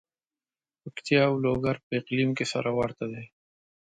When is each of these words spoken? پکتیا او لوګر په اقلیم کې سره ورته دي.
پکتیا 0.81 1.21
او 1.29 1.35
لوګر 1.43 1.75
په 1.85 1.91
اقلیم 1.99 2.29
کې 2.37 2.45
سره 2.53 2.69
ورته 2.79 3.05
دي. 3.11 3.25